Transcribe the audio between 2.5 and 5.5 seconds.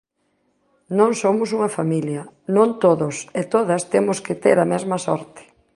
non todos e todas temos que ter a mesma sorte.